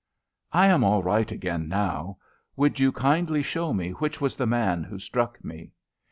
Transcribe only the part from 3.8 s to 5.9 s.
which was the man who struck me?"